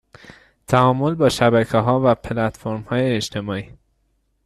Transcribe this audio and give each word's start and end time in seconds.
تعامل 0.67 1.15
با 1.15 1.29
شبکهها 1.29 2.01
و 2.03 2.15
پلتفرمهای 2.15 3.15
اجتماعی 3.15 3.71